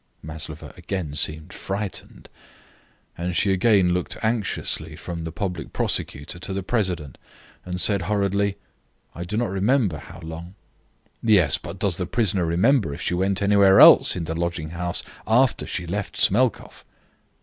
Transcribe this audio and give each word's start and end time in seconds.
Maslova 0.23 0.73
again 0.77 1.13
seemed 1.13 1.53
frightened, 1.53 2.27
and 3.15 3.35
she 3.35 3.53
again 3.53 3.93
looked 3.93 4.17
anxiously 4.23 4.95
from 4.95 5.25
the 5.25 5.31
public 5.31 5.73
prosecutor 5.73 6.39
to 6.39 6.53
the 6.53 6.63
president, 6.63 7.19
and 7.65 7.79
said 7.79 8.01
hurriedly: 8.01 8.55
"I 9.13 9.23
do 9.25 9.37
not 9.37 9.51
remember 9.51 9.99
how 9.99 10.19
long." 10.21 10.55
"Yes, 11.21 11.59
but 11.59 11.77
does 11.77 11.97
the 11.97 12.07
prisoner 12.07 12.47
remember 12.47 12.95
if 12.95 13.01
she 13.03 13.13
went 13.13 13.43
anywhere 13.43 13.79
else 13.79 14.15
in 14.15 14.23
the 14.23 14.33
lodging 14.33 14.71
house 14.71 15.03
after 15.27 15.67
she 15.67 15.85
left 15.85 16.17
Smelkoff?" 16.17 16.83